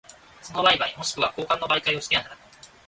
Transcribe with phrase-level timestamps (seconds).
[0.41, 2.47] その売買若しくは交換の媒介をしてはならない。